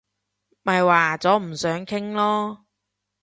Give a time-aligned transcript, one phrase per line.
[0.63, 2.57] 咪話咗唔想傾囉